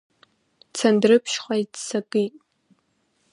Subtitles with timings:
[0.75, 2.33] Цандрыԥшьҟа иццакит.